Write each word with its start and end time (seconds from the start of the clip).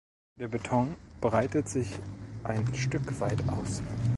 Der 0.39 0.47
Beton 0.47 0.95
breitet 1.19 1.69
sich 1.69 1.99
ein 2.43 2.73
Stück 2.73 3.19
weit 3.19 3.47
aus. 3.47 3.83